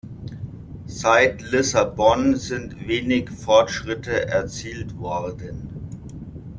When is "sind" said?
2.35-2.87